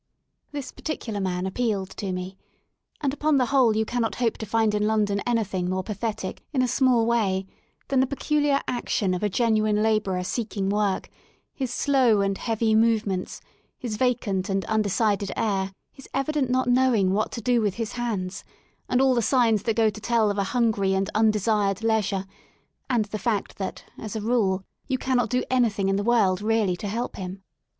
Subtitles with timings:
[0.51, 2.35] This particular man appealed to me—
[3.01, 6.43] and upon the whole you cannot hope to find in London anything much more pathetic,
[6.51, 7.45] in a small way,
[7.89, 11.07] than the peculiar action" of a genuine labourer seeking work,
[11.53, 13.41] his slow and heavy movements^
[13.77, 18.43] his vacant and undecided air, his evident not knowing what to do with his hands,
[18.89, 22.25] and all the signs that go to tell of a hungry and undesired leisure,
[22.89, 26.75] and the fact that, as a rule, you cannot do anything in the world really
[26.75, 27.43] to help him.